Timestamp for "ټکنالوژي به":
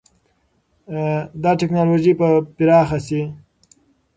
1.59-2.29